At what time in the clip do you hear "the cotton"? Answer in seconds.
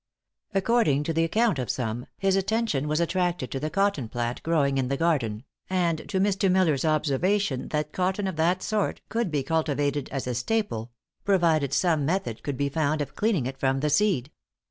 3.59-4.09